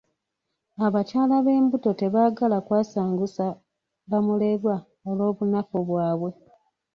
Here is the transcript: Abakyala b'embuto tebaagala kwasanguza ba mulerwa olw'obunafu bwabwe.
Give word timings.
Abakyala 0.85 1.35
b'embuto 1.45 1.89
tebaagala 1.99 2.57
kwasanguza 2.67 3.47
ba 4.09 4.19
mulerwa 4.25 4.75
olw'obunafu 5.09 5.77
bwabwe. 5.87 6.31